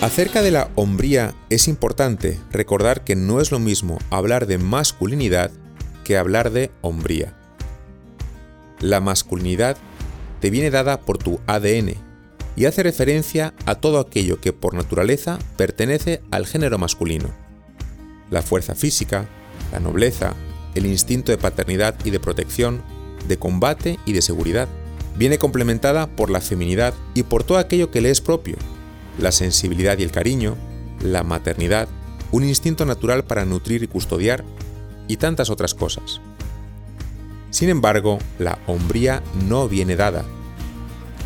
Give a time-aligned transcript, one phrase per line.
[0.00, 5.50] Acerca de la hombría es importante recordar que no es lo mismo hablar de masculinidad
[6.04, 7.34] que hablar de hombría.
[8.80, 9.76] La masculinidad
[10.40, 11.96] te viene dada por tu ADN
[12.56, 17.28] y hace referencia a todo aquello que por naturaleza pertenece al género masculino.
[18.30, 19.28] La fuerza física,
[19.70, 20.32] la nobleza,
[20.74, 22.80] el instinto de paternidad y de protección,
[23.28, 24.66] de combate y de seguridad.
[25.16, 28.56] Viene complementada por la feminidad y por todo aquello que le es propio,
[29.20, 30.56] la sensibilidad y el cariño,
[31.00, 31.88] la maternidad,
[32.32, 34.44] un instinto natural para nutrir y custodiar,
[35.08, 36.20] y tantas otras cosas.
[37.50, 40.24] Sin embargo, la hombría no viene dada.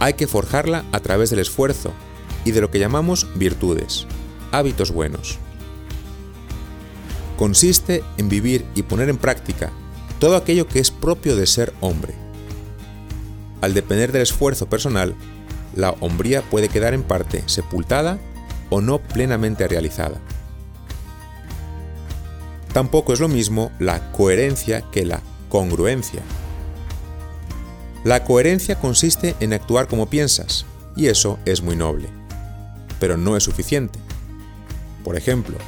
[0.00, 1.92] Hay que forjarla a través del esfuerzo
[2.44, 4.06] y de lo que llamamos virtudes,
[4.52, 5.38] hábitos buenos.
[7.38, 9.70] Consiste en vivir y poner en práctica
[10.18, 12.14] todo aquello que es propio de ser hombre.
[13.62, 15.14] Al depender del esfuerzo personal,
[15.74, 18.18] la hombría puede quedar en parte sepultada
[18.70, 20.20] o no plenamente realizada.
[22.72, 26.22] Tampoco es lo mismo la coherencia que la congruencia.
[28.04, 30.64] La coherencia consiste en actuar como piensas,
[30.96, 32.08] y eso es muy noble.
[33.00, 33.98] Pero no es suficiente.
[35.04, 35.58] Por ejemplo,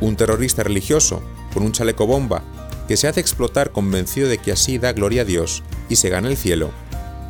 [0.00, 1.22] un terrorista religioso
[1.54, 2.42] con un chaleco bomba
[2.86, 6.28] que se hace explotar convencido de que así da gloria a Dios y se gana
[6.28, 6.70] el cielo,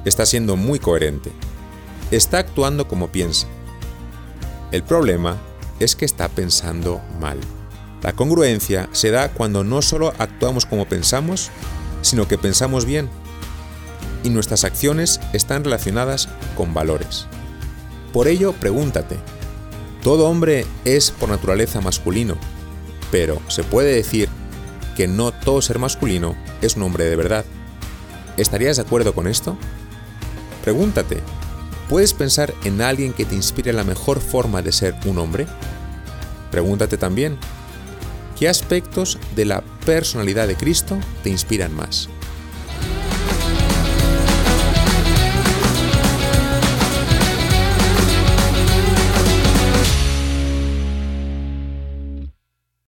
[0.05, 1.31] está siendo muy coherente
[2.13, 3.47] está actuando como piensa.
[4.71, 5.39] El problema
[5.81, 7.39] es que está pensando mal.
[8.03, 11.51] La congruencia se da cuando no solo actuamos como pensamos,
[12.03, 13.09] sino que pensamos bien.
[14.25, 17.27] Y nuestras acciones están relacionadas con valores.
[18.13, 19.17] Por ello, pregúntate,
[20.03, 22.37] todo hombre es por naturaleza masculino,
[23.11, 24.29] pero se puede decir
[24.97, 27.45] que no todo ser masculino es un hombre de verdad.
[28.37, 29.57] ¿Estarías de acuerdo con esto?
[30.65, 31.21] Pregúntate,
[31.93, 35.47] ¿Puedes pensar en alguien que te inspire la mejor forma de ser un hombre?
[36.51, 37.37] Pregúntate también,
[38.39, 42.09] ¿qué aspectos de la personalidad de Cristo te inspiran más?